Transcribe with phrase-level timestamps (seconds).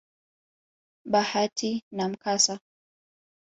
[1.11, 2.55] bahati na mkasa.